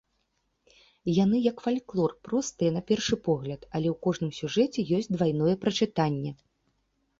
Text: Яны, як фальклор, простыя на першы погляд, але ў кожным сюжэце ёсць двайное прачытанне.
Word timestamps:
Яны, 1.23 1.41
як 1.51 1.57
фальклор, 1.65 2.15
простыя 2.29 2.71
на 2.79 2.81
першы 2.93 3.15
погляд, 3.29 3.61
але 3.75 3.87
ў 3.93 3.95
кожным 4.09 4.31
сюжэце 4.41 4.89
ёсць 5.01 5.13
двайное 5.19 5.55
прачытанне. 5.67 6.31